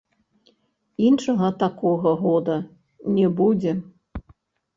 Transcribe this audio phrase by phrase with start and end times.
[1.09, 2.57] Іншага такога года
[3.19, 3.71] не будзе.